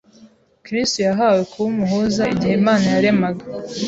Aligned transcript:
Kristo 0.65 0.99
yahawe 1.07 1.41
kuba 1.49 1.67
umuhuza 1.73 2.23
igihe 2.33 2.53
Imana 2.59 2.85
yaremaga, 2.95 3.43